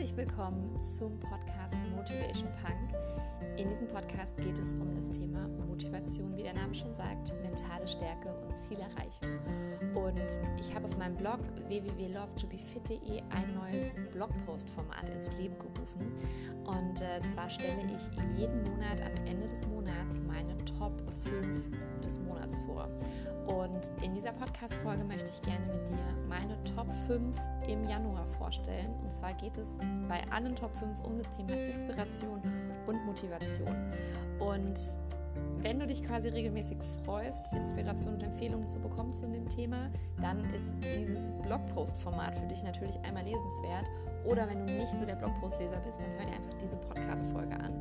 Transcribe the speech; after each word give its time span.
Herzlich 0.00 0.16
willkommen 0.16 0.80
zum 0.80 1.20
Podcast 1.20 1.76
Motivation 1.94 2.48
Punk. 2.62 3.58
In 3.58 3.68
diesem 3.68 3.86
Podcast 3.86 4.34
geht 4.38 4.58
es 4.58 4.72
um 4.72 4.94
das 4.94 5.10
Thema 5.10 5.46
Motivation, 5.68 6.34
wie 6.38 6.42
der 6.42 6.54
Name 6.54 6.74
schon 6.74 6.94
sagt, 6.94 7.34
mentale 7.42 7.86
Stärke 7.86 8.32
und 8.32 8.56
Zielerreichung. 8.56 9.28
Und 9.94 10.40
ich 10.58 10.74
habe 10.74 10.86
auf 10.86 10.96
meinem 10.96 11.16
Blog 11.16 11.40
www.lovetobefit.de 11.68 13.20
ein 13.28 13.54
neues 13.54 13.94
Blogpost-Format 14.14 15.10
ins 15.10 15.36
Leben 15.36 15.58
gerufen. 15.58 16.14
Und 16.64 17.02
äh, 17.02 17.20
zwar 17.28 17.50
stelle 17.50 17.82
ich 17.84 18.38
jeden 18.38 18.62
Monat 18.62 19.02
am 19.02 19.26
Ende 19.26 19.48
des 19.48 19.66
Monats 19.66 20.22
meine 20.22 20.56
Top 20.64 20.98
5 21.10 21.70
des 22.02 22.18
Monats 22.20 22.58
in 24.02 24.14
dieser 24.14 24.32
Podcast-Folge 24.32 25.04
möchte 25.04 25.30
ich 25.30 25.42
gerne 25.42 25.66
mit 25.66 25.88
dir 25.88 25.98
meine 26.28 26.62
Top 26.64 26.90
5 27.06 27.36
im 27.68 27.84
Januar 27.84 28.26
vorstellen. 28.26 28.94
Und 29.02 29.12
zwar 29.12 29.34
geht 29.34 29.58
es 29.58 29.76
bei 30.08 30.22
allen 30.30 30.54
Top 30.56 30.72
5 30.72 31.00
um 31.04 31.18
das 31.18 31.28
Thema 31.36 31.52
Inspiration 31.52 32.40
und 32.86 33.04
Motivation. 33.04 33.76
Und 34.38 34.78
wenn 35.62 35.78
du 35.78 35.86
dich 35.86 36.02
quasi 36.02 36.28
regelmäßig 36.28 36.78
freust, 37.04 37.46
Inspiration 37.52 38.14
und 38.14 38.22
Empfehlungen 38.22 38.66
zu 38.66 38.78
bekommen 38.78 39.12
zu 39.12 39.28
dem 39.28 39.48
Thema, 39.48 39.90
dann 40.20 40.38
ist 40.54 40.72
dieses 40.82 41.28
Blogpost-Format 41.42 42.38
für 42.38 42.46
dich 42.46 42.62
natürlich 42.62 42.98
einmal 43.00 43.24
lesenswert. 43.24 43.86
Oder 44.24 44.48
wenn 44.48 44.66
du 44.66 44.72
nicht 44.72 44.92
so 44.92 45.04
der 45.04 45.16
Blogpost-Leser 45.16 45.80
bist, 45.80 46.00
dann 46.00 46.10
hör 46.12 46.24
dir 46.24 46.32
einfach 46.32 46.54
diese 46.54 46.76
Podcast-Folge 46.78 47.54
an. 47.54 47.74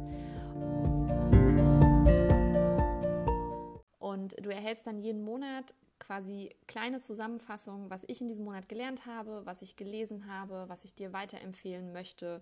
Und 3.99 4.36
du 4.46 4.49
erhältst 4.49 4.86
dann 4.86 4.99
jeden 4.99 5.24
Monat 5.24 5.74
quasi 6.09 6.49
kleine 6.66 6.99
Zusammenfassungen, 6.99 7.91
was 7.91 8.04
ich 8.08 8.20
in 8.20 8.27
diesem 8.27 8.44
Monat 8.44 8.68
gelernt 8.68 9.05
habe, 9.05 9.45
was 9.45 9.62
ich 9.62 9.76
gelesen 9.76 10.26
habe, 10.26 10.66
was 10.68 10.84
ich 10.84 10.95
dir 10.95 11.13
weiterempfehlen 11.13 11.93
möchte, 11.93 12.41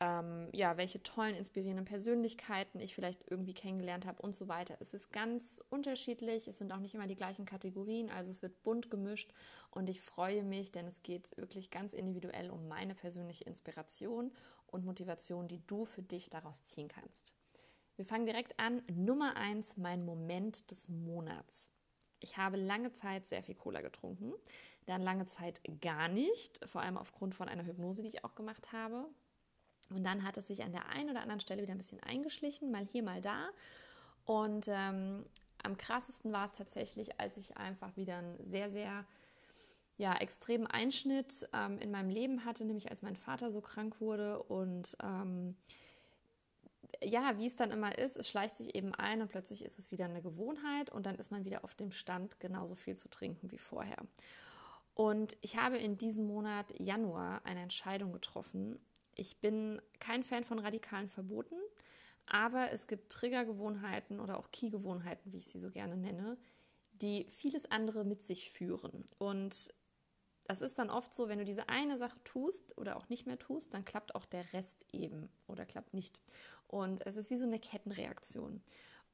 ähm, 0.00 0.50
ja, 0.52 0.76
welche 0.76 1.02
tollen, 1.02 1.34
inspirierenden 1.34 1.86
Persönlichkeiten 1.86 2.78
ich 2.78 2.94
vielleicht 2.94 3.24
irgendwie 3.30 3.54
kennengelernt 3.54 4.04
habe 4.04 4.20
und 4.20 4.34
so 4.34 4.48
weiter. 4.48 4.76
Es 4.80 4.92
ist 4.92 5.14
ganz 5.14 5.62
unterschiedlich, 5.70 6.46
es 6.46 6.58
sind 6.58 6.70
auch 6.74 6.78
nicht 6.78 6.94
immer 6.94 7.06
die 7.06 7.16
gleichen 7.16 7.46
Kategorien, 7.46 8.10
also 8.10 8.30
es 8.30 8.42
wird 8.42 8.62
bunt 8.62 8.90
gemischt 8.90 9.32
und 9.70 9.88
ich 9.88 10.02
freue 10.02 10.42
mich, 10.42 10.70
denn 10.70 10.86
es 10.86 11.02
geht 11.02 11.38
wirklich 11.38 11.70
ganz 11.70 11.94
individuell 11.94 12.50
um 12.50 12.68
meine 12.68 12.94
persönliche 12.94 13.44
Inspiration 13.44 14.30
und 14.66 14.84
Motivation, 14.84 15.48
die 15.48 15.66
du 15.66 15.86
für 15.86 16.02
dich 16.02 16.28
daraus 16.28 16.64
ziehen 16.64 16.88
kannst. 16.88 17.32
Wir 17.96 18.04
fangen 18.04 18.26
direkt 18.26 18.60
an. 18.60 18.82
Nummer 18.94 19.36
eins, 19.36 19.78
mein 19.78 20.04
Moment 20.04 20.70
des 20.70 20.90
Monats. 20.90 21.70
Ich 22.20 22.36
habe 22.36 22.56
lange 22.56 22.92
Zeit 22.92 23.26
sehr 23.26 23.42
viel 23.42 23.54
Cola 23.54 23.80
getrunken, 23.80 24.32
dann 24.86 25.02
lange 25.02 25.26
Zeit 25.26 25.60
gar 25.80 26.08
nicht, 26.08 26.60
vor 26.66 26.80
allem 26.80 26.96
aufgrund 26.96 27.34
von 27.34 27.48
einer 27.48 27.66
Hypnose, 27.66 28.02
die 28.02 28.08
ich 28.08 28.24
auch 28.24 28.34
gemacht 28.34 28.72
habe. 28.72 29.06
Und 29.90 30.04
dann 30.04 30.24
hat 30.24 30.36
es 30.36 30.48
sich 30.48 30.64
an 30.64 30.72
der 30.72 30.88
einen 30.88 31.10
oder 31.10 31.20
anderen 31.20 31.40
Stelle 31.40 31.62
wieder 31.62 31.74
ein 31.74 31.78
bisschen 31.78 32.02
eingeschlichen, 32.02 32.70
mal 32.70 32.84
hier, 32.84 33.02
mal 33.02 33.20
da. 33.20 33.48
Und 34.24 34.66
ähm, 34.68 35.24
am 35.62 35.76
krassesten 35.76 36.32
war 36.32 36.44
es 36.44 36.52
tatsächlich, 36.52 37.20
als 37.20 37.36
ich 37.36 37.56
einfach 37.56 37.96
wieder 37.96 38.18
einen 38.18 38.44
sehr, 38.44 38.70
sehr 38.70 39.04
ja, 39.96 40.14
extremen 40.16 40.66
Einschnitt 40.66 41.48
ähm, 41.52 41.78
in 41.78 41.90
meinem 41.90 42.10
Leben 42.10 42.44
hatte, 42.44 42.64
nämlich 42.64 42.90
als 42.90 43.02
mein 43.02 43.16
Vater 43.16 43.50
so 43.50 43.60
krank 43.60 44.00
wurde 44.00 44.42
und 44.42 44.96
ähm, 45.02 45.56
ja, 47.02 47.38
wie 47.38 47.46
es 47.46 47.56
dann 47.56 47.70
immer 47.70 47.98
ist, 47.98 48.16
es 48.16 48.28
schleicht 48.28 48.56
sich 48.56 48.74
eben 48.74 48.94
ein 48.94 49.22
und 49.22 49.28
plötzlich 49.28 49.64
ist 49.64 49.78
es 49.78 49.90
wieder 49.90 50.04
eine 50.04 50.22
Gewohnheit 50.22 50.90
und 50.90 51.06
dann 51.06 51.16
ist 51.16 51.30
man 51.30 51.44
wieder 51.44 51.64
auf 51.64 51.74
dem 51.74 51.92
Stand, 51.92 52.40
genauso 52.40 52.74
viel 52.74 52.96
zu 52.96 53.08
trinken 53.08 53.50
wie 53.50 53.58
vorher. 53.58 53.98
Und 54.94 55.36
ich 55.42 55.58
habe 55.58 55.76
in 55.76 55.98
diesem 55.98 56.26
Monat 56.26 56.72
Januar 56.80 57.44
eine 57.44 57.60
Entscheidung 57.60 58.12
getroffen. 58.12 58.78
Ich 59.14 59.40
bin 59.40 59.80
kein 60.00 60.22
Fan 60.22 60.44
von 60.44 60.58
radikalen 60.58 61.08
Verboten, 61.08 61.56
aber 62.26 62.72
es 62.72 62.86
gibt 62.86 63.12
Triggergewohnheiten 63.12 64.20
oder 64.20 64.38
auch 64.38 64.50
Key-Gewohnheiten, 64.50 65.32
wie 65.32 65.38
ich 65.38 65.46
sie 65.46 65.60
so 65.60 65.70
gerne 65.70 65.96
nenne, 65.96 66.38
die 66.92 67.26
vieles 67.30 67.70
andere 67.70 68.04
mit 68.04 68.24
sich 68.24 68.50
führen. 68.50 69.04
Und 69.18 69.68
das 70.44 70.62
ist 70.62 70.78
dann 70.78 70.90
oft 70.90 71.12
so, 71.12 71.28
wenn 71.28 71.38
du 71.38 71.44
diese 71.44 71.68
eine 71.68 71.98
Sache 71.98 72.22
tust 72.22 72.76
oder 72.78 72.96
auch 72.96 73.08
nicht 73.08 73.26
mehr 73.26 73.38
tust, 73.38 73.74
dann 73.74 73.84
klappt 73.84 74.14
auch 74.14 74.24
der 74.24 74.52
Rest 74.52 74.84
eben 74.92 75.28
oder 75.46 75.66
klappt 75.66 75.92
nicht. 75.92 76.20
Und 76.68 77.06
es 77.06 77.16
ist 77.16 77.30
wie 77.30 77.36
so 77.36 77.46
eine 77.46 77.58
Kettenreaktion. 77.58 78.60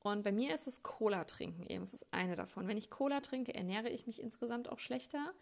Und 0.00 0.22
bei 0.22 0.32
mir 0.32 0.54
ist 0.54 0.66
es 0.66 0.82
Cola 0.82 1.24
trinken 1.24 1.64
eben. 1.66 1.84
Es 1.84 1.94
ist 1.94 2.06
eine 2.12 2.34
davon. 2.34 2.66
Wenn 2.66 2.76
ich 2.76 2.90
Cola 2.90 3.20
trinke, 3.20 3.54
ernähre 3.54 3.88
ich 3.88 4.06
mich 4.06 4.20
insgesamt 4.20 4.68
auch 4.68 4.78
schlechter. 4.78 5.32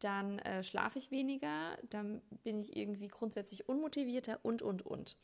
Dann 0.00 0.38
äh, 0.40 0.62
schlafe 0.62 0.98
ich 0.98 1.10
weniger. 1.10 1.78
Dann 1.88 2.20
bin 2.42 2.58
ich 2.58 2.76
irgendwie 2.76 3.08
grundsätzlich 3.08 3.68
unmotivierter 3.68 4.38
und, 4.42 4.60
und, 4.60 4.84
und. 4.84 5.16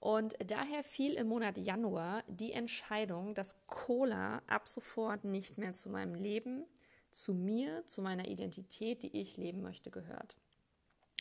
Und 0.00 0.34
daher 0.50 0.82
fiel 0.82 1.14
im 1.14 1.28
Monat 1.28 1.56
Januar 1.56 2.24
die 2.26 2.52
Entscheidung, 2.52 3.34
dass 3.34 3.56
Cola 3.66 4.42
ab 4.46 4.68
sofort 4.68 5.24
nicht 5.24 5.56
mehr 5.56 5.72
zu 5.72 5.88
meinem 5.88 6.14
Leben, 6.14 6.66
zu 7.10 7.32
mir, 7.32 7.86
zu 7.86 8.02
meiner 8.02 8.28
Identität, 8.28 9.02
die 9.02 9.16
ich 9.16 9.36
leben 9.36 9.62
möchte, 9.62 9.90
gehört. 9.90 10.36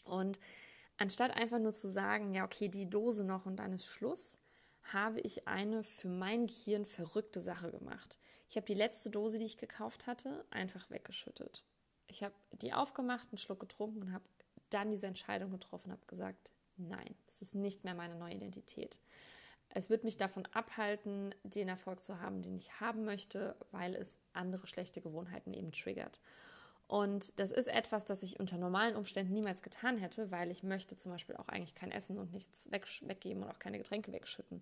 Und 0.04 0.40
anstatt 0.98 1.32
einfach 1.32 1.60
nur 1.60 1.74
zu 1.74 1.88
sagen, 1.88 2.34
ja, 2.34 2.44
okay, 2.44 2.68
die 2.68 2.90
Dose 2.90 3.24
noch 3.24 3.46
und 3.46 3.58
dann 3.58 3.72
ist 3.72 3.86
Schluss, 3.86 4.40
habe 4.92 5.20
ich 5.22 5.48
eine 5.48 5.84
für 5.84 6.10
mein 6.10 6.48
Gehirn 6.48 6.86
verrückte 6.86 7.42
Sache 7.42 7.72
gemacht. 7.72 8.18
Ich 8.50 8.56
habe 8.56 8.66
die 8.66 8.74
letzte 8.74 9.10
Dose, 9.10 9.40
die 9.40 9.46
ich 9.46 9.58
gekauft 9.58 10.08
hatte, 10.08 10.46
einfach 10.52 10.90
weggeschüttet. 10.90 11.64
Ich 12.08 12.24
habe 12.24 12.36
die 12.52 12.74
aufgemacht, 12.74 13.30
einen 13.32 13.38
Schluck 13.38 13.60
getrunken 13.60 14.02
und 14.02 14.14
habe 14.14 14.26
dann 14.70 14.92
diese 14.92 15.08
Entscheidung 15.08 15.52
getroffen, 15.52 15.92
habe 15.92 16.06
gesagt, 16.06 16.52
nein, 16.78 17.16
es 17.28 17.42
ist 17.42 17.56
nicht 17.56 17.84
mehr 17.84 17.96
meine 17.96 18.16
neue 18.16 18.36
Identität. 18.36 19.00
Es 19.70 19.90
wird 19.90 20.04
mich 20.04 20.18
davon 20.18 20.46
abhalten, 20.52 21.34
den 21.44 21.68
Erfolg 21.68 22.04
zu 22.04 22.20
haben, 22.20 22.44
den 22.44 22.56
ich 22.56 22.80
haben 22.80 23.06
möchte, 23.06 23.56
weil 23.72 23.96
es 23.96 24.20
andere 24.34 24.68
schlechte 24.68 25.02
Gewohnheiten 25.02 25.54
eben 25.54 25.72
triggert. 25.72 26.20
Und 26.94 27.40
das 27.40 27.52
ist 27.52 27.66
etwas, 27.66 28.06
das 28.06 28.22
ich 28.22 28.40
unter 28.40 28.60
normalen 28.60 28.96
Umständen 28.96 29.34
niemals 29.34 29.64
getan 29.64 29.98
hätte, 29.98 30.30
weil 30.30 30.52
ich 30.52 30.62
möchte 30.62 30.96
zum 30.96 31.12
Beispiel 31.12 31.36
auch 31.38 31.48
eigentlich 31.48 31.74
kein 31.74 31.92
Essen 31.92 32.20
und 32.20 32.32
nichts 32.32 32.70
weg, 32.72 32.86
weggeben 33.02 33.42
und 33.42 33.50
auch 33.50 33.58
keine 33.58 33.80
Getränke 33.80 34.12
wegschütten. 34.12 34.62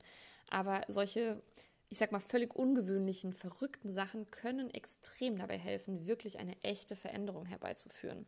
Aber 0.49 0.85
solche, 0.87 1.43
ich 1.89 1.97
sag 1.97 2.13
mal, 2.13 2.21
völlig 2.21 2.55
ungewöhnlichen, 2.55 3.33
verrückten 3.33 3.91
Sachen 3.91 4.31
können 4.31 4.73
extrem 4.73 5.39
dabei 5.39 5.57
helfen, 5.57 6.07
wirklich 6.07 6.39
eine 6.39 6.55
echte 6.63 6.95
Veränderung 6.95 7.45
herbeizuführen. 7.45 8.25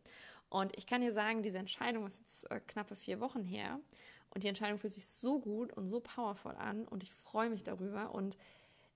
Und 0.50 0.76
ich 0.76 0.86
kann 0.86 1.00
dir 1.00 1.12
sagen, 1.12 1.42
diese 1.42 1.56
Entscheidung 1.56 2.06
ist 2.06 2.20
jetzt 2.20 2.50
äh, 2.50 2.60
knappe 2.60 2.96
vier 2.96 3.20
Wochen 3.20 3.42
her. 3.42 3.80
Und 4.28 4.44
die 4.44 4.48
Entscheidung 4.48 4.76
fühlt 4.76 4.92
sich 4.92 5.06
so 5.06 5.40
gut 5.40 5.72
und 5.72 5.86
so 5.86 6.00
powerful 6.00 6.54
an 6.56 6.86
und 6.88 7.02
ich 7.02 7.10
freue 7.10 7.48
mich 7.48 7.62
darüber. 7.62 8.14
Und 8.14 8.36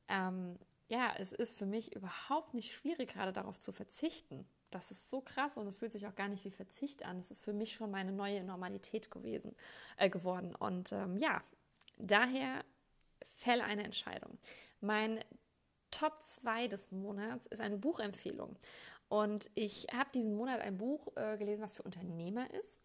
ähm, 0.09 0.59
ja, 0.89 1.15
es 1.17 1.33
ist 1.33 1.57
für 1.57 1.65
mich 1.65 1.97
überhaupt 1.97 2.53
nicht 2.53 2.73
schwierig, 2.73 3.15
gerade 3.15 3.33
darauf 3.33 3.59
zu 3.59 3.73
verzichten 3.73 4.47
das 4.71 4.91
ist 4.91 5.09
so 5.11 5.21
krass 5.21 5.57
und 5.57 5.67
es 5.67 5.77
fühlt 5.77 5.93
sich 5.93 6.07
auch 6.07 6.15
gar 6.15 6.29
nicht 6.29 6.45
wie 6.45 6.51
Verzicht 6.51 7.05
an. 7.05 7.19
Es 7.19 7.31
ist 7.31 7.45
für 7.45 7.53
mich 7.53 7.73
schon 7.73 7.91
meine 7.91 8.13
neue 8.13 8.43
Normalität 8.45 9.11
gewesen, 9.11 9.55
äh, 9.97 10.11
geworden. 10.11 10.55
Und 10.55 10.93
ähm, 10.93 11.17
ja, 11.17 11.43
daher 11.99 12.65
fäll 13.23 13.61
eine 13.61 13.85
Entscheidung. 13.85 14.39
Mein 14.81 15.25
Top 15.91 16.23
2 16.23 16.69
des 16.69 16.93
Monats 16.93 17.47
ist 17.47 17.61
eine 17.61 17.79
Buchempfehlung. 17.79 18.57
Und 19.09 19.51
ich 19.55 19.87
habe 19.93 20.11
diesen 20.15 20.35
Monat 20.37 20.61
ein 20.61 20.77
Buch 20.77 21.09
äh, 21.17 21.39
gelesen, 21.39 21.63
was 21.63 21.75
für 21.75 21.83
Unternehmer 21.83 22.51
ist. 22.55 22.83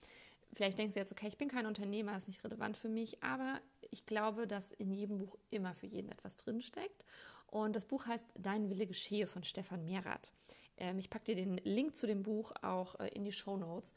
Vielleicht 0.54 0.78
denkst 0.78 0.94
du 0.94 1.00
jetzt, 1.00 1.12
okay, 1.12 1.28
ich 1.28 1.38
bin 1.38 1.50
kein 1.50 1.66
Unternehmer, 1.66 2.16
ist 2.16 2.28
nicht 2.28 2.44
relevant 2.44 2.78
für 2.78 2.88
mich, 2.88 3.24
aber 3.24 3.60
ich 3.90 4.06
glaube, 4.06 4.48
dass 4.48 4.72
in 4.72 4.92
jedem 4.94 5.18
Buch 5.18 5.38
immer 5.50 5.74
für 5.74 5.88
jeden 5.88 6.10
etwas 6.10 6.38
drinsteckt. 6.38 7.06
Und 7.48 7.76
das 7.76 7.86
Buch 7.86 8.06
heißt 8.06 8.26
Dein 8.36 8.70
Wille 8.70 8.88
geschehe 8.88 9.28
von 9.28 9.44
Stefan 9.44 9.84
Mehrath. 9.84 10.32
Ähm, 10.78 11.00
ich 11.00 11.10
packe 11.10 11.26
dir 11.26 11.36
den 11.36 11.58
Link 11.58 11.96
zu 11.96 12.08
dem 12.08 12.24
Buch 12.24 12.52
auch 12.62 13.00
äh, 13.00 13.08
in 13.10 13.24
die 13.24 13.32
Show 13.32 13.58
Notes. 13.58 13.94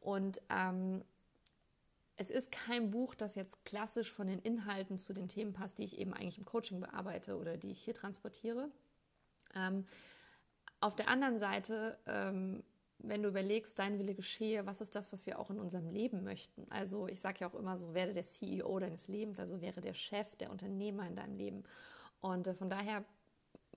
Und 0.00 0.40
ähm, 0.50 1.04
es 2.16 2.30
ist 2.30 2.52
kein 2.52 2.90
Buch, 2.90 3.14
das 3.14 3.34
jetzt 3.34 3.64
klassisch 3.64 4.10
von 4.10 4.26
den 4.26 4.38
Inhalten 4.38 4.98
zu 4.98 5.12
den 5.12 5.28
Themen 5.28 5.52
passt, 5.52 5.78
die 5.78 5.84
ich 5.84 5.98
eben 5.98 6.12
eigentlich 6.12 6.38
im 6.38 6.44
Coaching 6.44 6.80
bearbeite 6.80 7.38
oder 7.38 7.56
die 7.56 7.70
ich 7.70 7.82
hier 7.82 7.94
transportiere. 7.94 8.70
Ähm, 9.54 9.86
auf 10.80 10.96
der 10.96 11.08
anderen 11.08 11.38
Seite, 11.38 11.98
ähm, 12.06 12.62
wenn 12.98 13.22
du 13.22 13.28
überlegst, 13.28 13.78
dein 13.78 13.98
Wille 13.98 14.14
geschehe, 14.14 14.66
was 14.66 14.80
ist 14.80 14.94
das, 14.94 15.12
was 15.12 15.26
wir 15.26 15.38
auch 15.38 15.50
in 15.50 15.58
unserem 15.58 15.88
Leben 15.88 16.22
möchten? 16.22 16.66
Also 16.70 17.08
ich 17.08 17.20
sage 17.20 17.40
ja 17.40 17.48
auch 17.48 17.54
immer 17.54 17.76
so, 17.76 17.94
werde 17.94 18.12
der 18.12 18.22
CEO 18.22 18.78
deines 18.78 19.08
Lebens, 19.08 19.40
also 19.40 19.60
wäre 19.60 19.80
der 19.80 19.94
Chef, 19.94 20.36
der 20.36 20.50
Unternehmer 20.50 21.06
in 21.06 21.16
deinem 21.16 21.34
Leben. 21.34 21.64
Und 22.20 22.46
äh, 22.46 22.54
von 22.54 22.70
daher 22.70 23.04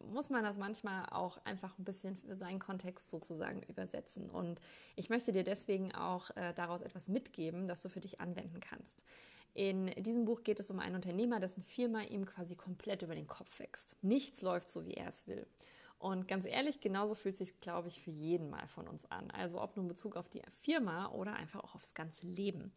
muss 0.03 0.29
man 0.29 0.43
das 0.43 0.57
manchmal 0.57 1.07
auch 1.09 1.37
einfach 1.45 1.77
ein 1.77 1.85
bisschen 1.85 2.17
für 2.17 2.35
seinen 2.35 2.59
Kontext 2.59 3.09
sozusagen 3.09 3.63
übersetzen. 3.63 4.29
Und 4.29 4.59
ich 4.95 5.09
möchte 5.09 5.31
dir 5.31 5.43
deswegen 5.43 5.93
auch 5.93 6.29
äh, 6.35 6.53
daraus 6.53 6.81
etwas 6.81 7.07
mitgeben, 7.07 7.67
das 7.67 7.81
du 7.81 7.89
für 7.89 7.99
dich 8.01 8.19
anwenden 8.19 8.59
kannst. 8.59 9.05
In 9.53 9.87
diesem 10.03 10.25
Buch 10.25 10.43
geht 10.43 10.59
es 10.59 10.69
um 10.69 10.79
einen 10.79 10.95
Unternehmer, 10.95 11.39
dessen 11.39 11.63
Firma 11.63 12.01
ihm 12.01 12.25
quasi 12.25 12.55
komplett 12.55 13.03
über 13.03 13.15
den 13.15 13.27
Kopf 13.27 13.59
wächst. 13.59 13.95
Nichts 14.01 14.41
läuft 14.41 14.69
so, 14.69 14.85
wie 14.85 14.95
er 14.95 15.07
es 15.07 15.27
will. 15.27 15.47
Und 15.97 16.27
ganz 16.27 16.45
ehrlich, 16.45 16.81
genauso 16.81 17.15
fühlt 17.15 17.37
sich, 17.37 17.61
glaube 17.61 17.87
ich, 17.87 18.01
für 18.01 18.11
jeden 18.11 18.49
mal 18.49 18.67
von 18.67 18.87
uns 18.87 19.09
an. 19.09 19.31
Also 19.31 19.61
ob 19.61 19.77
nur 19.77 19.85
in 19.85 19.87
Bezug 19.87 20.17
auf 20.17 20.27
die 20.27 20.41
Firma 20.61 21.09
oder 21.11 21.33
einfach 21.33 21.63
auch 21.63 21.73
aufs 21.73 21.93
ganze 21.93 22.27
Leben. 22.27 22.73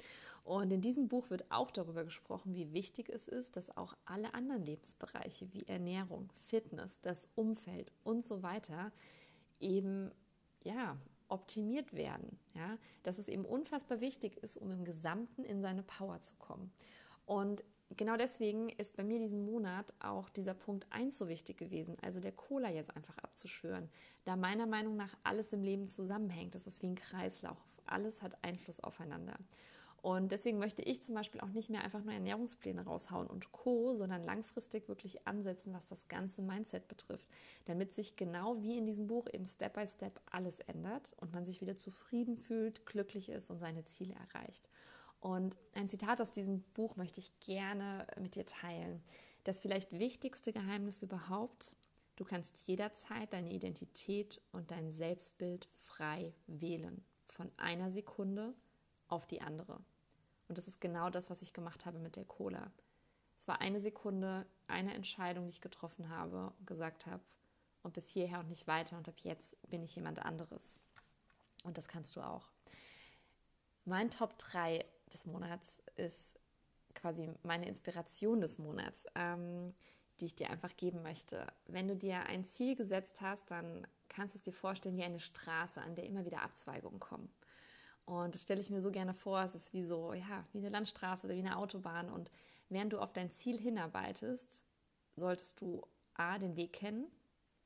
Und 0.49 0.73
in 0.73 0.81
diesem 0.81 1.09
Buch 1.09 1.29
wird 1.29 1.45
auch 1.51 1.71
darüber 1.71 2.05
gesprochen, 2.05 2.55
wie 2.55 2.73
wichtig 2.73 3.11
es 3.11 3.29
ist, 3.29 3.59
dass 3.59 3.77
auch 3.77 3.93
alle 4.07 4.33
anderen 4.33 4.63
Lebensbereiche 4.63 5.53
wie 5.53 5.65
Ernährung, 5.65 6.33
Fitness, 6.47 7.03
das 7.03 7.29
Umfeld 7.35 7.93
und 8.03 8.25
so 8.25 8.43
weiter 8.43 8.91
eben 9.61 10.11
ja 10.65 10.97
optimiert 11.29 11.93
werden. 11.93 12.39
Ja, 12.55 12.79
dass 13.03 13.19
es 13.19 13.29
eben 13.29 13.45
unfassbar 13.45 14.01
wichtig 14.01 14.39
ist, 14.39 14.57
um 14.57 14.71
im 14.71 14.87
Gesamten 14.87 15.45
in 15.45 15.61
seine 15.61 15.83
Power 15.83 16.19
zu 16.23 16.33
kommen. 16.37 16.73
Und 17.27 17.63
genau 17.91 18.17
deswegen 18.17 18.71
ist 18.71 18.97
bei 18.97 19.05
mir 19.05 19.19
diesen 19.19 19.45
Monat 19.45 19.93
auch 20.01 20.31
dieser 20.31 20.55
Punkt 20.55 20.87
1 20.89 21.19
so 21.19 21.29
wichtig 21.29 21.59
gewesen, 21.59 21.99
also 22.01 22.21
der 22.21 22.33
Cola 22.33 22.71
jetzt 22.71 22.97
einfach 22.97 23.19
abzuschwören, 23.19 23.91
da 24.25 24.35
meiner 24.35 24.67
Meinung 24.67 24.97
nach 24.97 25.15
alles 25.25 25.53
im 25.53 25.63
Leben 25.63 25.89
zusammenhängt. 25.89 26.55
Das 26.55 26.67
ist 26.67 26.83
wie 26.83 26.89
ein 26.89 26.95
Kreislauf. 26.95 27.59
Alles 27.85 28.23
hat 28.23 28.43
Einfluss 28.43 28.81
aufeinander. 28.81 29.37
Und 30.01 30.31
deswegen 30.31 30.59
möchte 30.59 30.83
ich 30.83 31.03
zum 31.03 31.17
Beispiel 31.17 31.41
auch 31.41 31.49
nicht 31.49 31.71
mehr 31.71 31.83
einfach 31.83 32.03
nur 32.03 32.15
Ernährungspläne 32.15 32.85
raushauen 32.85 33.27
und 33.27 33.51
Co., 33.51 33.95
sondern 33.95 34.23
langfristig 34.23 34.89
wirklich 34.89 35.27
ansetzen, 35.27 35.75
was 35.75 35.87
das 35.87 36.07
ganze 36.07 36.41
Mindset 36.41 36.87
betrifft, 36.87 37.27
damit 37.65 37.93
sich 37.95 38.15
genau 38.15 38.63
wie 38.63 38.79
in 38.79 38.87
diesem 38.87 39.09
Buch 39.09 39.27
eben 39.33 39.45
Step 39.45 39.75
by 39.75 39.89
Step 39.89 40.21
alles 40.31 40.61
ändert 40.61 41.15
und 41.17 41.33
man 41.33 41.45
sich 41.45 41.61
wieder 41.61 41.75
zufrieden 41.75 42.37
fühlt, 42.37 42.87
glücklich 42.87 43.29
ist 43.29 43.51
und 43.51 43.59
seine 43.59 43.85
Ziele 43.85 44.15
erreicht. 44.15 44.71
Und 45.21 45.57
ein 45.75 45.89
Zitat 45.89 46.21
aus 46.21 46.31
diesem 46.31 46.63
Buch 46.75 46.95
möchte 46.95 47.19
ich 47.19 47.39
gerne 47.41 48.07
mit 48.21 48.37
dir 48.37 48.47
teilen. 48.47 49.03
Das 49.43 49.59
vielleicht 49.59 49.99
wichtigste 49.99 50.53
Geheimnis 50.53 51.03
überhaupt, 51.03 51.75
du 52.15 52.25
kannst 52.25 52.69
jederzeit 52.69 53.33
deine 53.33 53.51
Identität 53.53 54.41
und 54.53 54.71
dein 54.71 54.93
Selbstbild 54.93 55.69
frei 55.73 56.35
wählen. 56.47 57.05
Von 57.27 57.51
einer 57.57 57.91
Sekunde 57.91 58.55
auf 59.09 59.27
die 59.27 59.41
andere. 59.41 59.81
Und 60.49 60.59
das 60.59 60.69
ist 60.69 60.81
genau 60.81 61.11
das, 61.11 61.31
was 61.31 61.43
ich 61.43 61.53
gemacht 61.53 61.87
habe 61.87 61.99
mit 61.99 62.17
der 62.17 62.25
Cola. 62.25 62.71
Es 63.37 63.47
war 63.47 63.61
eine 63.61 63.81
Sekunde, 63.81 64.47
eine 64.67 64.95
Entscheidung, 64.95 65.45
die 65.45 65.51
ich 65.51 65.61
getroffen 65.61 66.09
habe 66.09 66.53
und 66.59 66.67
gesagt 66.67 67.07
habe, 67.07 67.23
und 67.83 67.95
bis 67.95 68.09
hierher 68.09 68.41
und 68.41 68.49
nicht 68.49 68.67
weiter 68.67 68.97
und 68.97 69.09
ab 69.09 69.19
jetzt 69.19 69.57
bin 69.71 69.83
ich 69.83 69.95
jemand 69.95 70.19
anderes. 70.19 70.79
Und 71.65 71.79
das 71.79 71.89
kannst 71.89 72.17
du 72.17 72.21
auch. 72.21 72.51
Mein 73.85 74.11
Top 74.11 74.37
3 74.39 74.85
des 75.13 75.27
Monats 75.27 75.81
ist 75.97 76.39
quasi 76.95 77.31
meine 77.43 77.67
Inspiration 77.67 78.41
des 78.41 78.59
Monats, 78.59 79.07
ähm, 79.15 79.75
die 80.21 80.27
ich 80.27 80.35
dir 80.35 80.51
einfach 80.51 80.77
geben 80.77 81.03
möchte. 81.03 81.47
Wenn 81.67 81.89
du 81.89 81.97
dir 81.97 82.27
ein 82.27 82.45
Ziel 82.45 82.75
gesetzt 82.75 83.21
hast, 83.21 83.51
dann 83.51 83.87
kannst 84.09 84.35
du 84.35 84.39
es 84.39 84.43
dir 84.43 84.53
vorstellen 84.53 84.97
wie 84.97 85.05
eine 85.05 85.21
Straße, 85.21 85.81
an 85.81 85.95
der 85.95 86.07
immer 86.07 86.25
wieder 86.25 86.43
Abzweigungen 86.43 86.99
kommen. 86.99 87.31
Und 88.09 88.35
das 88.35 88.43
stelle 88.43 88.61
ich 88.61 88.71
mir 88.71 88.81
so 88.81 88.91
gerne 88.91 89.13
vor, 89.13 89.43
es 89.43 89.55
ist 89.55 89.75
wie 89.75 89.85
so, 89.85 90.15
ja, 90.15 90.43
wie 90.55 90.59
eine 90.59 90.71
Landstraße 90.71 91.27
oder 91.27 91.37
wie 91.37 91.41
eine 91.41 91.59
Autobahn. 91.59 92.09
Und 92.09 92.31
während 92.71 92.95
du 92.95 93.01
auf 93.01 93.13
dein 93.13 93.31
Ziel 93.31 93.61
hinarbeitest, 93.61 94.65
solltest 95.17 95.61
du 95.61 95.87
A, 96.15 96.39
den 96.39 96.57
Weg 96.57 96.73
kennen, 96.73 97.07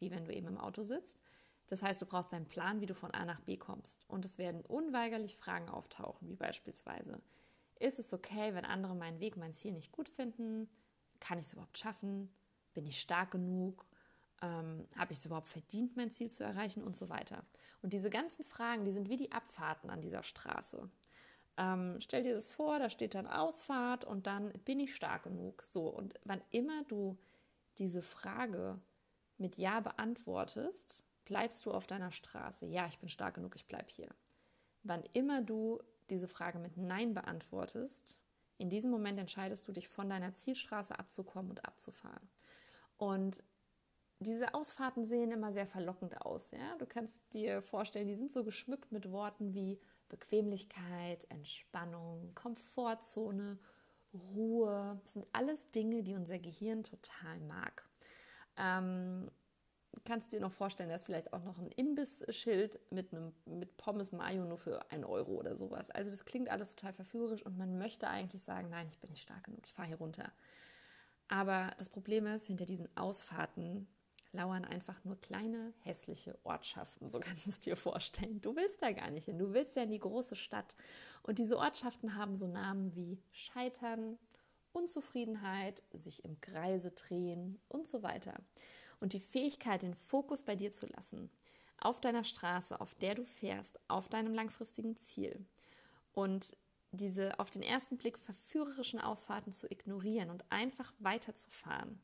wie 0.00 0.10
wenn 0.10 0.24
du 0.24 0.34
eben 0.34 0.48
im 0.48 0.58
Auto 0.58 0.82
sitzt. 0.82 1.20
Das 1.68 1.84
heißt, 1.84 2.02
du 2.02 2.06
brauchst 2.06 2.34
einen 2.34 2.48
Plan, 2.48 2.80
wie 2.80 2.86
du 2.86 2.94
von 2.94 3.12
A 3.12 3.24
nach 3.24 3.40
B 3.40 3.56
kommst. 3.56 4.04
Und 4.08 4.24
es 4.24 4.36
werden 4.36 4.62
unweigerlich 4.62 5.36
Fragen 5.36 5.68
auftauchen, 5.68 6.28
wie 6.28 6.34
beispielsweise, 6.34 7.22
ist 7.78 8.00
es 8.00 8.12
okay, 8.12 8.52
wenn 8.54 8.64
andere 8.64 8.96
meinen 8.96 9.20
Weg, 9.20 9.36
mein 9.36 9.54
Ziel 9.54 9.72
nicht 9.72 9.92
gut 9.92 10.08
finden? 10.08 10.68
Kann 11.20 11.38
ich 11.38 11.46
es 11.46 11.52
überhaupt 11.52 11.78
schaffen? 11.78 12.34
Bin 12.74 12.84
ich 12.84 13.00
stark 13.00 13.30
genug? 13.30 13.86
Ähm, 14.42 14.86
Habe 14.96 15.12
ich 15.12 15.18
es 15.18 15.24
überhaupt 15.24 15.48
verdient, 15.48 15.96
mein 15.96 16.10
Ziel 16.10 16.30
zu 16.30 16.44
erreichen? 16.44 16.82
Und 16.82 16.96
so 16.96 17.08
weiter. 17.08 17.44
Und 17.80 17.92
diese 17.92 18.10
ganzen 18.10 18.44
Fragen, 18.44 18.84
die 18.84 18.92
sind 18.92 19.08
wie 19.08 19.16
die 19.16 19.32
Abfahrten 19.32 19.88
an 19.88 20.02
dieser 20.02 20.22
Straße. 20.22 20.90
Ähm, 21.56 21.96
stell 22.00 22.22
dir 22.22 22.34
das 22.34 22.50
vor, 22.50 22.78
da 22.78 22.90
steht 22.90 23.14
dann 23.14 23.26
Ausfahrt 23.26 24.04
und 24.04 24.26
dann 24.26 24.52
bin 24.64 24.80
ich 24.80 24.94
stark 24.94 25.24
genug. 25.24 25.62
So, 25.62 25.88
und 25.88 26.14
wann 26.24 26.42
immer 26.50 26.84
du 26.84 27.18
diese 27.78 28.02
Frage 28.02 28.78
mit 29.38 29.56
Ja 29.58 29.80
beantwortest, 29.80 31.04
bleibst 31.24 31.64
du 31.66 31.72
auf 31.72 31.86
deiner 31.86 32.10
Straße. 32.10 32.66
Ja, 32.66 32.86
ich 32.86 32.98
bin 32.98 33.08
stark 33.08 33.34
genug, 33.34 33.54
ich 33.56 33.66
bleibe 33.66 33.88
hier. 33.90 34.08
Wann 34.82 35.02
immer 35.12 35.42
du 35.42 35.80
diese 36.10 36.28
Frage 36.28 36.58
mit 36.58 36.76
Nein 36.76 37.14
beantwortest, 37.14 38.22
in 38.58 38.68
diesem 38.68 38.90
Moment 38.90 39.18
entscheidest 39.18 39.66
du 39.66 39.72
dich 39.72 39.88
von 39.88 40.08
deiner 40.08 40.34
Zielstraße 40.34 40.98
abzukommen 40.98 41.50
und 41.50 41.64
abzufahren. 41.64 42.28
Und 42.96 43.42
diese 44.22 44.54
Ausfahrten 44.54 45.04
sehen 45.04 45.30
immer 45.32 45.52
sehr 45.52 45.66
verlockend 45.66 46.20
aus. 46.20 46.50
Ja? 46.50 46.76
Du 46.78 46.86
kannst 46.86 47.18
dir 47.32 47.62
vorstellen, 47.62 48.08
die 48.08 48.14
sind 48.14 48.32
so 48.32 48.44
geschmückt 48.44 48.92
mit 48.92 49.10
Worten 49.10 49.54
wie 49.54 49.80
Bequemlichkeit, 50.08 51.26
Entspannung, 51.30 52.34
Komfortzone, 52.34 53.58
Ruhe. 54.12 54.98
Das 55.02 55.14
sind 55.14 55.26
alles 55.32 55.70
Dinge, 55.70 56.02
die 56.02 56.14
unser 56.14 56.38
Gehirn 56.38 56.82
total 56.82 57.40
mag. 57.40 57.84
Ähm, 58.56 59.30
kannst 60.04 60.32
dir 60.32 60.40
noch 60.40 60.52
vorstellen, 60.52 60.88
da 60.88 60.96
ist 60.96 61.06
vielleicht 61.06 61.32
auch 61.32 61.44
noch 61.44 61.58
ein 61.58 61.70
Imbissschild 61.70 62.80
mit 62.90 63.10
mit 63.46 63.76
Pommes 63.76 64.12
Mayo 64.12 64.44
nur 64.44 64.56
für 64.56 64.90
einen 64.90 65.04
Euro 65.04 65.32
oder 65.32 65.54
sowas. 65.54 65.90
Also 65.90 66.10
das 66.10 66.24
klingt 66.24 66.50
alles 66.50 66.74
total 66.74 66.92
verführerisch 66.92 67.44
und 67.44 67.56
man 67.58 67.78
möchte 67.78 68.08
eigentlich 68.08 68.42
sagen, 68.42 68.70
nein, 68.70 68.88
ich 68.88 68.98
bin 68.98 69.10
nicht 69.10 69.22
stark 69.22 69.44
genug, 69.44 69.60
ich 69.64 69.72
fahre 69.72 69.88
hier 69.88 69.98
runter. 69.98 70.32
Aber 71.28 71.72
das 71.78 71.88
Problem 71.88 72.26
ist, 72.26 72.46
hinter 72.46 72.66
diesen 72.66 72.94
Ausfahrten 72.96 73.86
lauern 74.32 74.64
einfach 74.64 75.04
nur 75.04 75.20
kleine, 75.20 75.72
hässliche 75.82 76.38
Ortschaften, 76.44 77.10
so 77.10 77.20
kannst 77.20 77.46
du 77.46 77.50
es 77.50 77.60
dir 77.60 77.76
vorstellen. 77.76 78.40
Du 78.40 78.56
willst 78.56 78.82
da 78.82 78.92
gar 78.92 79.10
nicht 79.10 79.26
hin, 79.26 79.38
du 79.38 79.52
willst 79.52 79.76
ja 79.76 79.82
in 79.82 79.90
die 79.90 79.98
große 79.98 80.36
Stadt. 80.36 80.76
Und 81.22 81.38
diese 81.38 81.58
Ortschaften 81.58 82.16
haben 82.16 82.34
so 82.34 82.46
Namen 82.46 82.94
wie 82.94 83.22
Scheitern, 83.30 84.18
Unzufriedenheit, 84.72 85.82
sich 85.92 86.24
im 86.24 86.40
Kreise 86.40 86.90
drehen 86.92 87.60
und 87.68 87.88
so 87.88 88.02
weiter. 88.02 88.40
Und 89.00 89.12
die 89.12 89.20
Fähigkeit, 89.20 89.82
den 89.82 89.94
Fokus 89.94 90.42
bei 90.42 90.56
dir 90.56 90.72
zu 90.72 90.86
lassen, 90.86 91.30
auf 91.78 92.00
deiner 92.00 92.24
Straße, 92.24 92.80
auf 92.80 92.94
der 92.94 93.14
du 93.14 93.24
fährst, 93.24 93.80
auf 93.88 94.08
deinem 94.08 94.32
langfristigen 94.32 94.96
Ziel. 94.96 95.44
Und 96.12 96.56
diese 96.92 97.38
auf 97.38 97.50
den 97.50 97.62
ersten 97.62 97.96
Blick 97.96 98.18
verführerischen 98.18 99.00
Ausfahrten 99.00 99.52
zu 99.52 99.70
ignorieren 99.70 100.30
und 100.30 100.44
einfach 100.50 100.92
weiterzufahren, 100.98 101.98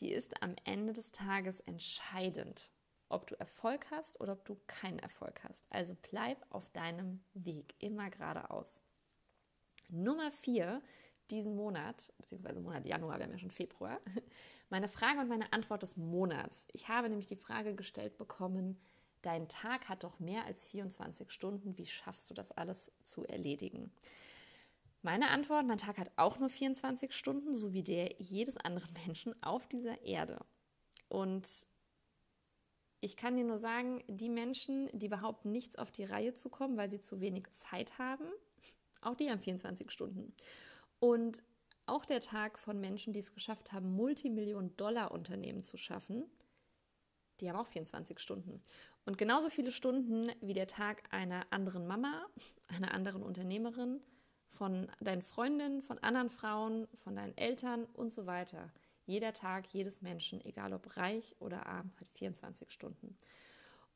die 0.00 0.12
ist 0.12 0.42
am 0.42 0.54
Ende 0.64 0.92
des 0.92 1.12
Tages 1.12 1.60
entscheidend, 1.60 2.72
ob 3.08 3.26
du 3.26 3.38
Erfolg 3.38 3.90
hast 3.90 4.20
oder 4.20 4.32
ob 4.32 4.44
du 4.44 4.56
keinen 4.66 4.98
Erfolg 4.98 5.42
hast. 5.44 5.64
Also 5.70 5.96
bleib 6.10 6.44
auf 6.50 6.70
deinem 6.72 7.20
Weg 7.34 7.74
immer 7.78 8.10
geradeaus. 8.10 8.82
Nummer 9.90 10.30
vier 10.30 10.82
diesen 11.30 11.56
Monat, 11.56 12.12
beziehungsweise 12.18 12.60
Monat 12.60 12.86
Januar, 12.86 13.18
wir 13.18 13.24
haben 13.24 13.32
ja 13.32 13.38
schon 13.38 13.50
Februar, 13.50 14.00
meine 14.70 14.88
Frage 14.88 15.20
und 15.20 15.28
meine 15.28 15.52
Antwort 15.52 15.82
des 15.82 15.96
Monats. 15.96 16.66
Ich 16.72 16.88
habe 16.88 17.08
nämlich 17.08 17.26
die 17.26 17.36
Frage 17.36 17.74
gestellt 17.74 18.16
bekommen, 18.16 18.80
dein 19.22 19.48
Tag 19.48 19.88
hat 19.88 20.04
doch 20.04 20.18
mehr 20.20 20.44
als 20.44 20.66
24 20.66 21.30
Stunden, 21.30 21.76
wie 21.76 21.86
schaffst 21.86 22.30
du 22.30 22.34
das 22.34 22.52
alles 22.52 22.92
zu 23.04 23.24
erledigen? 23.26 23.92
Meine 25.02 25.30
Antwort, 25.30 25.66
mein 25.66 25.78
Tag 25.78 25.98
hat 25.98 26.10
auch 26.16 26.38
nur 26.38 26.48
24 26.48 27.12
Stunden, 27.12 27.54
so 27.54 27.72
wie 27.72 27.82
der 27.82 28.14
jedes 28.18 28.56
anderen 28.56 28.92
Menschen 29.06 29.40
auf 29.42 29.66
dieser 29.66 30.02
Erde. 30.02 30.44
Und 31.08 31.66
ich 33.00 33.16
kann 33.16 33.36
dir 33.36 33.44
nur 33.44 33.58
sagen, 33.58 34.02
die 34.08 34.28
Menschen, 34.28 34.88
die 34.92 35.08
behaupten, 35.08 35.52
nichts 35.52 35.76
auf 35.76 35.92
die 35.92 36.04
Reihe 36.04 36.34
zu 36.34 36.48
kommen, 36.48 36.76
weil 36.76 36.88
sie 36.88 37.00
zu 37.00 37.20
wenig 37.20 37.48
Zeit 37.52 37.98
haben, 37.98 38.24
auch 39.00 39.14
die 39.14 39.30
haben 39.30 39.40
24 39.40 39.90
Stunden. 39.90 40.34
Und 40.98 41.42
auch 41.86 42.04
der 42.04 42.20
Tag 42.20 42.58
von 42.58 42.80
Menschen, 42.80 43.12
die 43.12 43.20
es 43.20 43.32
geschafft 43.32 43.72
haben, 43.72 43.94
Multimillion-Dollar-Unternehmen 43.94 45.62
zu 45.62 45.76
schaffen, 45.76 46.24
die 47.40 47.48
haben 47.48 47.56
auch 47.56 47.68
24 47.68 48.18
Stunden. 48.18 48.60
Und 49.06 49.16
genauso 49.16 49.48
viele 49.48 49.70
Stunden 49.70 50.30
wie 50.40 50.54
der 50.54 50.66
Tag 50.66 51.04
einer 51.12 51.46
anderen 51.50 51.86
Mama, 51.86 52.26
einer 52.68 52.92
anderen 52.92 53.22
Unternehmerin, 53.22 54.00
von 54.48 54.90
deinen 55.00 55.22
Freundinnen, 55.22 55.82
von 55.82 55.98
anderen 55.98 56.30
Frauen, 56.30 56.88
von 56.96 57.14
deinen 57.14 57.36
Eltern 57.36 57.84
und 57.94 58.12
so 58.12 58.26
weiter. 58.26 58.72
Jeder 59.06 59.32
Tag, 59.32 59.66
jedes 59.72 60.02
Menschen, 60.02 60.44
egal 60.44 60.72
ob 60.72 60.96
reich 60.96 61.36
oder 61.38 61.66
arm, 61.66 61.92
hat 61.96 62.08
24 62.12 62.70
Stunden. 62.70 63.16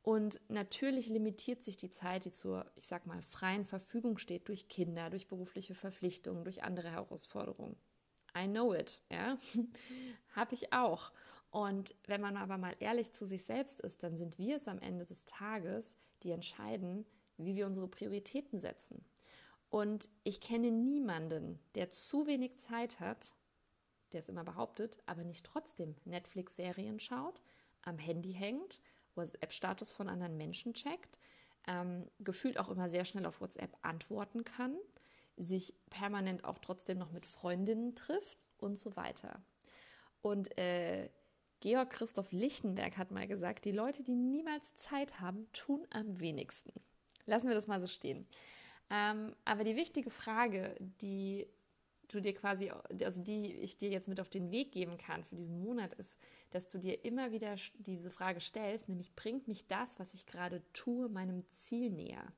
Und 0.03 0.41
natürlich 0.49 1.07
limitiert 1.07 1.63
sich 1.63 1.77
die 1.77 1.89
Zeit, 1.89 2.25
die 2.25 2.31
zur, 2.31 2.65
ich 2.75 2.87
sag 2.87 3.05
mal, 3.05 3.21
freien 3.21 3.63
Verfügung 3.63 4.17
steht, 4.17 4.47
durch 4.47 4.67
Kinder, 4.67 5.09
durch 5.09 5.27
berufliche 5.27 5.75
Verpflichtungen, 5.75 6.43
durch 6.43 6.63
andere 6.63 6.91
Herausforderungen. 6.91 7.77
I 8.37 8.47
know 8.47 8.73
it, 8.73 9.01
ja. 9.09 9.37
Habe 10.35 10.53
ich 10.55 10.73
auch. 10.73 11.11
Und 11.51 11.95
wenn 12.07 12.19
man 12.19 12.35
aber 12.35 12.57
mal 12.57 12.75
ehrlich 12.79 13.13
zu 13.13 13.25
sich 13.25 13.45
selbst 13.45 13.79
ist, 13.81 14.03
dann 14.03 14.17
sind 14.17 14.37
wir 14.39 14.57
es 14.57 14.67
am 14.67 14.79
Ende 14.79 15.05
des 15.05 15.25
Tages, 15.25 15.95
die 16.23 16.31
entscheiden, 16.31 17.05
wie 17.37 17.55
wir 17.55 17.67
unsere 17.67 17.87
Prioritäten 17.87 18.59
setzen. 18.59 19.05
Und 19.73 20.07
ich 20.23 20.39
kenne 20.39 20.69
niemanden, 20.69 21.57
der 21.73 21.89
zu 21.89 22.27
wenig 22.27 22.59
Zeit 22.59 22.99
hat, 22.99 23.33
der 24.11 24.19
es 24.19 24.29
immer 24.29 24.43
behauptet, 24.43 24.99
aber 25.07 25.23
nicht 25.23 25.47
trotzdem 25.47 25.95
Netflix-Serien 26.05 26.99
schaut, 26.99 27.41
am 27.81 27.97
Handy 27.97 28.33
hängt, 28.33 28.79
WhatsApp-Status 29.15 29.91
von 29.91 30.09
anderen 30.09 30.37
Menschen 30.37 30.75
checkt, 30.75 31.17
ähm, 31.65 32.07
gefühlt 32.19 32.59
auch 32.59 32.69
immer 32.69 32.87
sehr 32.87 33.03
schnell 33.03 33.25
auf 33.25 33.41
WhatsApp 33.41 33.75
antworten 33.81 34.43
kann, 34.43 34.77
sich 35.37 35.73
permanent 35.89 36.43
auch 36.43 36.59
trotzdem 36.59 36.99
noch 36.99 37.11
mit 37.11 37.25
Freundinnen 37.25 37.95
trifft 37.95 38.37
und 38.59 38.77
so 38.77 38.95
weiter. 38.95 39.41
Und 40.21 40.55
äh, 40.59 41.09
Georg 41.61 41.89
Christoph 41.89 42.31
Lichtenberg 42.31 42.95
hat 42.99 43.09
mal 43.09 43.25
gesagt, 43.27 43.65
die 43.65 43.71
Leute, 43.71 44.03
die 44.03 44.13
niemals 44.13 44.75
Zeit 44.75 45.19
haben, 45.19 45.51
tun 45.51 45.87
am 45.89 46.19
wenigsten. 46.19 46.73
Lassen 47.25 47.47
wir 47.47 47.55
das 47.55 47.65
mal 47.65 47.79
so 47.79 47.87
stehen. 47.87 48.27
Ähm, 48.89 49.35
aber 49.45 49.63
die 49.63 49.75
wichtige 49.75 50.09
Frage, 50.09 50.75
die 50.79 51.47
du 52.07 52.21
dir 52.21 52.33
quasi, 52.33 52.71
also 53.03 53.21
die 53.21 53.53
ich 53.53 53.77
dir 53.77 53.89
jetzt 53.89 54.07
mit 54.07 54.19
auf 54.19 54.29
den 54.29 54.51
Weg 54.51 54.71
geben 54.71 54.97
kann 54.97 55.23
für 55.23 55.35
diesen 55.35 55.61
Monat, 55.61 55.93
ist, 55.93 56.17
dass 56.51 56.69
du 56.69 56.77
dir 56.77 57.03
immer 57.03 57.31
wieder 57.31 57.55
diese 57.75 58.11
Frage 58.11 58.39
stellst, 58.39 58.89
nämlich 58.89 59.15
bringt 59.15 59.47
mich 59.47 59.67
das, 59.67 59.99
was 59.99 60.13
ich 60.13 60.25
gerade 60.25 60.61
tue, 60.73 61.09
meinem 61.09 61.43
Ziel 61.49 61.89
näher? 61.89 62.31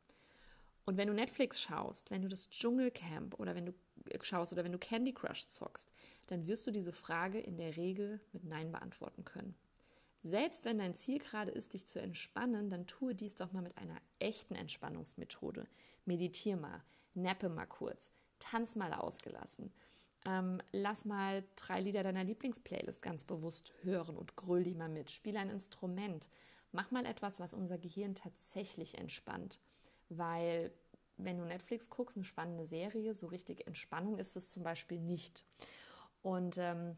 Und 0.86 0.98
wenn 0.98 1.08
du 1.08 1.14
Netflix 1.14 1.60
schaust, 1.60 2.12
wenn 2.12 2.22
du 2.22 2.28
das 2.28 2.50
Dschungelcamp 2.50 3.40
oder 3.40 3.56
wenn 3.56 3.66
du 3.66 3.74
äh, 4.10 4.20
schaust 4.22 4.54
oder 4.54 4.64
wenn 4.64 4.72
du 4.72 4.78
Candy 4.78 5.14
Crush 5.14 5.48
zockst, 5.48 5.92
dann 6.28 6.46
wirst 6.48 6.66
du 6.68 6.72
diese 6.72 6.94
Frage 6.94 7.40
in 7.40 7.58
der 7.58 7.76
Regel 7.76 8.22
mit 8.32 8.44
Nein 8.44 8.72
beantworten 8.72 9.26
können. 9.26 9.56
Selbst 10.26 10.66
wenn 10.66 10.80
dein 10.80 10.96
Ziel 10.96 11.20
gerade 11.20 11.52
ist, 11.52 11.76
dich 11.76 11.86
zu 11.86 12.02
entspannen, 12.02 12.68
dann 12.68 12.88
tue 12.88 13.14
dies 13.14 13.36
doch 13.36 13.52
mal 13.52 13.62
mit 13.62 13.78
einer 13.78 14.02
echten 14.18 14.56
Entspannungsmethode. 14.56 15.68
Meditier 16.06 16.58
mal, 16.58 16.84
nappe 17.14 17.48
mal 17.48 17.68
kurz, 17.68 18.10
tanz 18.40 18.76
mal 18.76 18.92
ausgelassen. 18.92 19.72
Ähm, 20.26 20.64
lass 20.72 21.06
mal 21.06 21.44
drei 21.56 21.80
Lieder 21.80 22.02
deiner 22.02 22.24
Lieblingsplaylist 22.24 23.04
ganz 23.04 23.24
bewusst 23.24 23.76
hören 23.84 24.18
und 24.18 24.36
grüll 24.36 24.64
die 24.64 24.74
mal 24.74 24.90
mit. 24.90 25.12
Spiel 25.12 25.38
ein 25.38 25.52
Instrument. 25.52 26.28
Mach 26.72 26.90
mal 26.90 27.06
etwas, 27.06 27.40
was 27.40 27.54
unser 27.54 27.78
Gehirn 27.78 28.16
tatsächlich 28.16 28.98
entspannt. 28.98 29.60
Weil, 30.10 30.74
wenn 31.18 31.38
du 31.38 31.46
Netflix 31.46 31.92
guckst, 31.92 32.18
eine 32.18 32.26
spannende 32.26 32.66
Serie, 32.66 33.14
so 33.14 33.28
richtig 33.28 33.68
Entspannung 33.68 34.18
ist 34.18 34.36
es 34.36 34.50
zum 34.50 34.64
Beispiel 34.64 35.00
nicht. 35.00 35.46
Und 36.24 36.58
ähm, 36.58 36.98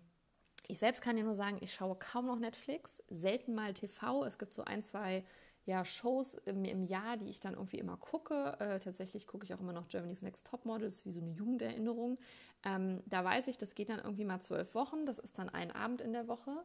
ich 0.67 0.79
selbst 0.79 1.01
kann 1.01 1.15
dir 1.15 1.23
nur 1.23 1.35
sagen, 1.35 1.57
ich 1.61 1.73
schaue 1.73 1.95
kaum 1.95 2.25
noch 2.25 2.39
Netflix, 2.39 3.01
selten 3.09 3.55
mal 3.55 3.73
TV. 3.73 4.25
Es 4.25 4.37
gibt 4.37 4.53
so 4.53 4.63
ein, 4.63 4.81
zwei 4.81 5.23
ja, 5.65 5.83
Shows 5.83 6.35
im, 6.45 6.63
im, 6.63 6.83
Jahr, 6.83 7.17
die 7.17 7.29
ich 7.29 7.39
dann 7.39 7.53
irgendwie 7.53 7.77
immer 7.77 7.97
gucke. 7.97 8.55
Äh, 8.59 8.79
tatsächlich 8.79 9.27
gucke 9.27 9.45
ich 9.45 9.53
auch 9.53 9.59
immer 9.59 9.73
noch 9.73 9.89
Germany's 9.89 10.21
Next 10.21 10.47
Topmodel, 10.47 10.87
das 10.87 10.95
ist 10.95 11.05
wie 11.05 11.11
so 11.11 11.19
eine 11.19 11.31
Jugenderinnerung. 11.31 12.17
Ähm, 12.63 13.03
da 13.05 13.23
weiß 13.23 13.47
ich, 13.49 13.57
das 13.57 13.75
geht 13.75 13.89
dann 13.89 13.99
irgendwie 13.99 14.23
mal 14.23 14.39
zwölf 14.39 14.75
Wochen, 14.75 15.05
das 15.05 15.19
ist 15.19 15.37
dann 15.37 15.49
ein 15.49 15.71
Abend 15.71 16.01
in 16.01 16.13
der 16.13 16.27
Woche. 16.27 16.63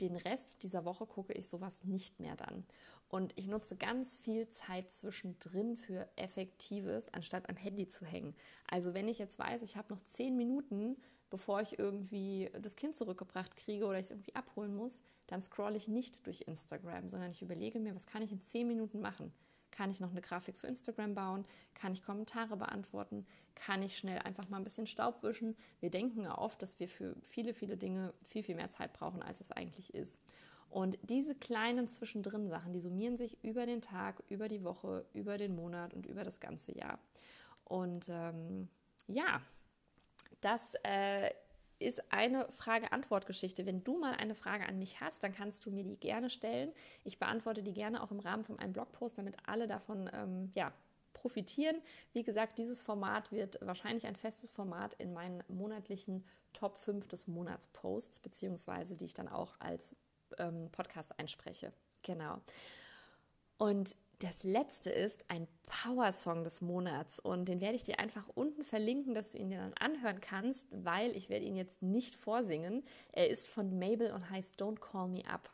Den 0.00 0.14
Rest 0.14 0.62
dieser 0.62 0.84
Woche 0.84 1.06
gucke 1.06 1.32
ich 1.32 1.48
sowas 1.48 1.82
nicht 1.82 2.20
mehr 2.20 2.36
dann. 2.36 2.64
Und 3.08 3.32
ich 3.36 3.48
nutze 3.48 3.76
ganz 3.76 4.16
viel 4.16 4.48
Zeit 4.50 4.92
zwischendrin 4.92 5.76
für 5.76 6.08
Effektives, 6.14 7.12
anstatt 7.12 7.48
am 7.48 7.56
Handy 7.56 7.88
zu 7.88 8.04
hängen. 8.04 8.36
Also 8.68 8.94
wenn 8.94 9.08
ich 9.08 9.18
jetzt 9.18 9.38
weiß, 9.38 9.62
ich 9.62 9.76
habe 9.76 9.92
noch 9.92 10.00
zehn 10.02 10.36
Minuten, 10.36 10.96
bevor 11.30 11.60
ich 11.60 11.78
irgendwie 11.78 12.50
das 12.60 12.76
Kind 12.76 12.94
zurückgebracht 12.94 13.56
kriege 13.56 13.86
oder 13.86 13.98
ich 13.98 14.06
es 14.06 14.10
irgendwie 14.10 14.34
abholen 14.34 14.74
muss, 14.74 15.02
dann 15.26 15.42
scrolle 15.42 15.76
ich 15.76 15.88
nicht 15.88 16.26
durch 16.26 16.42
Instagram, 16.42 17.08
sondern 17.08 17.30
ich 17.30 17.42
überlege 17.42 17.78
mir, 17.78 17.94
was 17.94 18.06
kann 18.06 18.22
ich 18.22 18.32
in 18.32 18.40
zehn 18.40 18.66
Minuten 18.66 19.00
machen? 19.00 19.32
Kann 19.70 19.90
ich 19.90 20.00
noch 20.00 20.10
eine 20.10 20.22
Grafik 20.22 20.58
für 20.58 20.66
Instagram 20.66 21.14
bauen? 21.14 21.44
Kann 21.74 21.92
ich 21.92 22.02
Kommentare 22.02 22.56
beantworten? 22.56 23.26
Kann 23.54 23.82
ich 23.82 23.96
schnell 23.96 24.18
einfach 24.20 24.48
mal 24.48 24.56
ein 24.56 24.64
bisschen 24.64 24.86
Staub 24.86 25.22
wischen? 25.22 25.56
Wir 25.80 25.90
denken 25.90 26.26
oft, 26.26 26.62
dass 26.62 26.80
wir 26.80 26.88
für 26.88 27.14
viele, 27.22 27.54
viele 27.54 27.76
Dinge 27.76 28.14
viel, 28.24 28.42
viel 28.42 28.56
mehr 28.56 28.70
Zeit 28.70 28.92
brauchen, 28.92 29.22
als 29.22 29.40
es 29.40 29.52
eigentlich 29.52 29.94
ist. 29.94 30.20
Und 30.70 30.98
diese 31.02 31.34
kleinen 31.34 31.88
zwischendrin 31.88 32.48
Sachen, 32.48 32.72
die 32.72 32.80
summieren 32.80 33.16
sich 33.16 33.42
über 33.42 33.66
den 33.66 33.80
Tag, 33.80 34.22
über 34.28 34.48
die 34.48 34.64
Woche, 34.64 35.06
über 35.14 35.38
den 35.38 35.54
Monat 35.54 35.94
und 35.94 36.06
über 36.06 36.24
das 36.24 36.40
ganze 36.40 36.76
Jahr. 36.76 36.98
Und 37.64 38.08
ähm, 38.10 38.68
ja, 39.06 39.40
das 40.40 40.74
äh, 40.82 41.30
ist 41.78 42.12
eine 42.12 42.50
Frage-Antwort-Geschichte. 42.50 43.66
Wenn 43.66 43.84
du 43.84 43.98
mal 43.98 44.14
eine 44.14 44.34
Frage 44.34 44.66
an 44.66 44.78
mich 44.78 45.00
hast, 45.00 45.22
dann 45.22 45.32
kannst 45.32 45.66
du 45.66 45.70
mir 45.70 45.84
die 45.84 45.98
gerne 45.98 46.30
stellen. 46.30 46.72
Ich 47.04 47.18
beantworte 47.18 47.62
die 47.62 47.72
gerne 47.72 48.02
auch 48.02 48.10
im 48.10 48.20
Rahmen 48.20 48.44
von 48.44 48.58
einem 48.58 48.72
Blogpost, 48.72 49.18
damit 49.18 49.36
alle 49.46 49.66
davon 49.66 50.10
ähm, 50.12 50.50
ja, 50.54 50.72
profitieren. 51.12 51.76
Wie 52.12 52.24
gesagt, 52.24 52.58
dieses 52.58 52.82
Format 52.82 53.30
wird 53.32 53.58
wahrscheinlich 53.60 54.06
ein 54.06 54.16
festes 54.16 54.50
Format 54.50 54.94
in 54.94 55.12
meinen 55.12 55.42
monatlichen 55.48 56.24
Top 56.52 56.76
5 56.76 57.06
des 57.06 57.28
Monats 57.28 57.68
Posts, 57.68 58.20
beziehungsweise 58.20 58.96
die 58.96 59.04
ich 59.04 59.14
dann 59.14 59.28
auch 59.28 59.54
als 59.60 59.94
ähm, 60.38 60.70
Podcast 60.72 61.18
einspreche. 61.18 61.72
Genau. 62.02 62.40
Und 63.58 63.96
das 64.20 64.42
letzte 64.42 64.90
ist 64.90 65.24
ein 65.28 65.46
Power-Song 65.66 66.42
des 66.42 66.60
Monats 66.60 67.20
und 67.20 67.46
den 67.46 67.60
werde 67.60 67.76
ich 67.76 67.84
dir 67.84 68.00
einfach 68.00 68.28
unten 68.34 68.64
verlinken, 68.64 69.14
dass 69.14 69.30
du 69.30 69.38
ihn 69.38 69.50
dir 69.50 69.58
dann 69.58 69.74
anhören 69.74 70.20
kannst, 70.20 70.66
weil 70.72 71.16
ich 71.16 71.28
werde 71.28 71.46
ihn 71.46 71.56
jetzt 71.56 71.82
nicht 71.82 72.16
vorsingen. 72.16 72.82
Er 73.12 73.30
ist 73.30 73.48
von 73.48 73.78
Mabel 73.78 74.12
und 74.12 74.28
heißt 74.28 74.60
Don't 74.60 74.80
Call 74.80 75.08
Me 75.08 75.24
Up. 75.26 75.50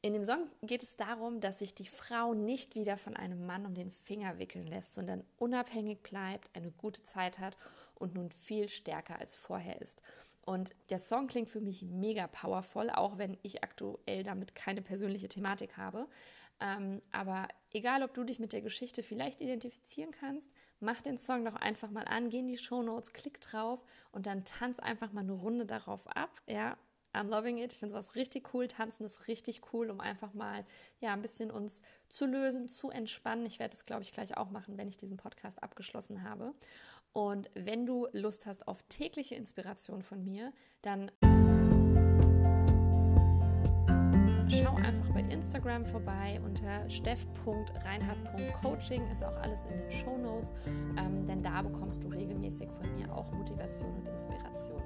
In 0.00 0.12
dem 0.12 0.24
Song 0.24 0.48
geht 0.62 0.82
es 0.82 0.96
darum, 0.96 1.40
dass 1.40 1.58
sich 1.58 1.74
die 1.74 1.86
Frau 1.86 2.32
nicht 2.32 2.74
wieder 2.74 2.96
von 2.96 3.16
einem 3.16 3.44
Mann 3.44 3.66
um 3.66 3.74
den 3.74 3.90
Finger 3.90 4.38
wickeln 4.38 4.66
lässt, 4.66 4.94
sondern 4.94 5.24
unabhängig 5.36 6.02
bleibt, 6.02 6.54
eine 6.54 6.70
gute 6.70 7.02
Zeit 7.02 7.38
hat 7.38 7.56
und 7.94 8.14
nun 8.14 8.30
viel 8.30 8.68
stärker 8.68 9.18
als 9.18 9.36
vorher 9.36 9.80
ist. 9.80 10.02
Und 10.42 10.76
der 10.90 11.00
Song 11.00 11.26
klingt 11.26 11.50
für 11.50 11.60
mich 11.60 11.82
mega 11.82 12.28
powerful, 12.28 12.88
auch 12.90 13.18
wenn 13.18 13.36
ich 13.42 13.64
aktuell 13.64 14.22
damit 14.22 14.54
keine 14.54 14.80
persönliche 14.80 15.28
Thematik 15.28 15.76
habe. 15.76 16.06
Ähm, 16.60 17.02
aber 17.12 17.48
egal, 17.72 18.02
ob 18.02 18.14
du 18.14 18.24
dich 18.24 18.38
mit 18.38 18.52
der 18.52 18.62
Geschichte 18.62 19.02
vielleicht 19.02 19.40
identifizieren 19.40 20.10
kannst, 20.10 20.50
mach 20.80 21.02
den 21.02 21.18
Song 21.18 21.44
doch 21.44 21.56
einfach 21.56 21.90
mal 21.90 22.04
an, 22.04 22.30
geh 22.30 22.38
in 22.38 22.48
die 22.48 22.56
Show 22.56 22.82
Notes, 22.82 23.12
klick 23.12 23.40
drauf 23.40 23.84
und 24.12 24.26
dann 24.26 24.44
tanz 24.44 24.78
einfach 24.78 25.12
mal 25.12 25.20
eine 25.20 25.32
Runde 25.32 25.66
darauf 25.66 26.06
ab. 26.06 26.40
Ja, 26.46 26.78
I'm 27.16 27.28
loving 27.28 27.58
it. 27.58 27.72
Ich 27.72 27.78
finde 27.78 27.92
sowas 27.92 28.14
richtig 28.14 28.52
cool. 28.54 28.68
Tanzen 28.68 29.04
ist 29.04 29.26
richtig 29.26 29.72
cool, 29.72 29.90
um 29.90 30.00
einfach 30.00 30.34
mal 30.34 30.64
ja 31.00 31.12
ein 31.14 31.22
bisschen 31.22 31.50
uns 31.50 31.80
zu 32.08 32.26
lösen, 32.26 32.68
zu 32.68 32.90
entspannen. 32.90 33.46
Ich 33.46 33.58
werde 33.58 33.72
das, 33.72 33.86
glaube 33.86 34.02
ich, 34.02 34.12
gleich 34.12 34.36
auch 34.36 34.50
machen, 34.50 34.76
wenn 34.76 34.88
ich 34.88 34.98
diesen 34.98 35.16
Podcast 35.16 35.62
abgeschlossen 35.62 36.22
habe. 36.22 36.54
Und 37.12 37.50
wenn 37.54 37.86
du 37.86 38.08
Lust 38.12 38.44
hast 38.44 38.68
auf 38.68 38.82
tägliche 38.90 39.34
Inspiration 39.36 40.02
von 40.02 40.22
mir, 40.22 40.52
dann 40.82 41.10
schau 44.62 44.76
einfach 44.76 45.10
bei 45.12 45.20
Instagram 45.20 45.84
vorbei 45.84 46.40
unter 46.44 46.88
steff.reinhard.coaching, 46.88 49.02
ist 49.10 49.24
auch 49.24 49.36
alles 49.38 49.64
in 49.66 49.76
den 49.76 49.90
Show 49.90 50.16
Notes, 50.18 50.54
ähm, 50.96 51.26
denn 51.26 51.42
da 51.42 51.62
bekommst 51.62 52.04
du 52.04 52.08
regelmäßig 52.08 52.70
von 52.70 52.94
mir 52.94 53.12
auch 53.14 53.30
Motivation 53.32 53.92
und 53.96 54.06
Inspiration. 54.08 54.82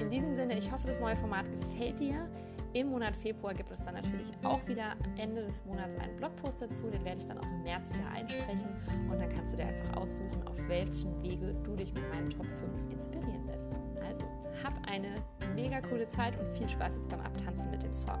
In 0.00 0.10
diesem 0.10 0.32
Sinne, 0.32 0.56
ich 0.56 0.70
hoffe, 0.70 0.86
das 0.86 1.00
neue 1.00 1.16
Format 1.16 1.50
gefällt 1.50 1.98
dir. 2.00 2.28
Im 2.74 2.90
Monat 2.90 3.16
Februar 3.16 3.54
gibt 3.54 3.70
es 3.70 3.82
dann 3.84 3.94
natürlich 3.94 4.30
auch 4.42 4.60
wieder 4.66 4.94
Ende 5.16 5.42
des 5.42 5.64
Monats 5.64 5.96
einen 5.96 6.16
Blogpost 6.16 6.60
dazu. 6.60 6.90
Den 6.90 7.02
werde 7.04 7.18
ich 7.18 7.26
dann 7.26 7.38
auch 7.38 7.46
im 7.46 7.62
März 7.62 7.90
wieder 7.92 8.10
einsprechen. 8.10 8.68
Und 9.10 9.18
dann 9.18 9.28
kannst 9.30 9.54
du 9.54 9.56
dir 9.56 9.66
einfach 9.66 9.96
aussuchen, 9.96 10.46
auf 10.46 10.56
welchen 10.68 11.20
Wege 11.22 11.54
du 11.64 11.74
dich 11.74 11.94
mit 11.94 12.06
meinen 12.10 12.28
Top 12.28 12.46
5 12.46 12.92
inspirieren 12.92 13.46
lässt. 13.46 13.70
Also, 14.06 14.24
hab 14.62 14.74
eine 14.86 15.08
mega 15.54 15.80
coole 15.80 16.06
Zeit 16.08 16.38
und 16.38 16.48
viel 16.50 16.68
Spaß 16.68 16.96
jetzt 16.96 17.08
beim 17.08 17.20
Abtanzen 17.20 17.70
mit 17.70 17.82
dem 17.82 17.92
Song. 17.92 18.20